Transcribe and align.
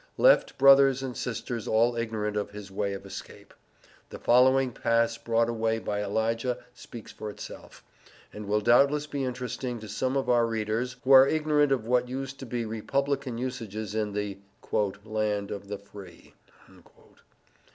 Left 0.17 0.57
brothers 0.57 1.03
and 1.03 1.15
sisters, 1.15 1.67
all 1.67 1.95
ignorant 1.95 2.35
of 2.35 2.49
his 2.49 2.71
way 2.71 2.93
of 2.93 3.05
escape. 3.05 3.53
The 4.09 4.17
following 4.17 4.71
pass 4.71 5.15
brought 5.15 5.47
away 5.47 5.77
by 5.77 6.01
Elijah 6.01 6.57
speaks 6.73 7.11
for 7.11 7.29
itself, 7.29 7.83
and 8.33 8.47
will 8.47 8.61
doubtless 8.61 9.05
be 9.05 9.23
interesting 9.23 9.79
to 9.79 9.87
some 9.87 10.17
of 10.17 10.27
our 10.27 10.47
readers 10.47 10.95
who 11.03 11.11
are 11.11 11.27
ignorant 11.27 11.71
of 11.71 11.85
what 11.85 12.09
used 12.09 12.39
to 12.39 12.47
be 12.47 12.65
Republican 12.65 13.37
usages 13.37 13.93
in 13.93 14.13
the 14.13 14.39
"land 15.05 15.51
of 15.51 15.67
the 15.67 15.77
Free." 15.77 16.33